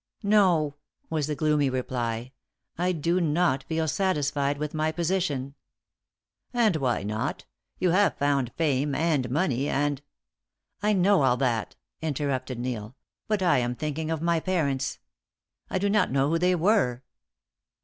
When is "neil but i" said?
12.57-13.59